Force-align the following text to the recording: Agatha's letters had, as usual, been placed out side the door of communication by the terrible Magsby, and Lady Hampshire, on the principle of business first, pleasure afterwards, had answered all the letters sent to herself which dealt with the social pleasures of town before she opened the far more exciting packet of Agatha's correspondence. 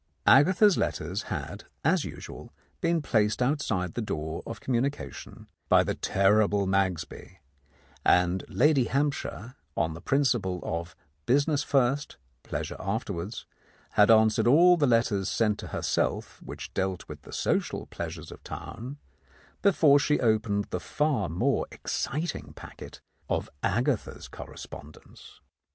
Agatha's 0.25 0.79
letters 0.79 1.21
had, 1.29 1.65
as 1.85 2.03
usual, 2.03 2.51
been 2.79 3.03
placed 3.03 3.39
out 3.39 3.61
side 3.61 3.93
the 3.93 4.01
door 4.01 4.41
of 4.47 4.59
communication 4.59 5.45
by 5.69 5.83
the 5.83 5.93
terrible 5.93 6.65
Magsby, 6.65 7.37
and 8.03 8.43
Lady 8.47 8.85
Hampshire, 8.85 9.53
on 9.77 9.93
the 9.93 10.01
principle 10.01 10.59
of 10.63 10.95
business 11.27 11.61
first, 11.61 12.17
pleasure 12.41 12.77
afterwards, 12.79 13.45
had 13.91 14.09
answered 14.09 14.47
all 14.47 14.75
the 14.75 14.87
letters 14.87 15.29
sent 15.29 15.59
to 15.59 15.67
herself 15.67 16.41
which 16.41 16.73
dealt 16.73 17.07
with 17.07 17.21
the 17.21 17.31
social 17.31 17.85
pleasures 17.85 18.31
of 18.31 18.43
town 18.43 18.97
before 19.61 19.99
she 19.99 20.19
opened 20.19 20.65
the 20.71 20.79
far 20.79 21.29
more 21.29 21.67
exciting 21.71 22.53
packet 22.53 23.01
of 23.29 23.51
Agatha's 23.61 24.27
correspondence. 24.27 25.41